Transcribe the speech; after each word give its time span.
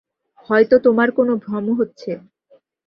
হয়তো 0.49 0.75
তোমার 0.85 1.09
কোনো 1.11 1.33
ভ্রম 1.43 1.65
হচ্ছে। 1.79 2.11